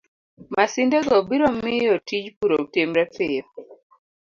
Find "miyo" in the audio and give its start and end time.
1.63-1.95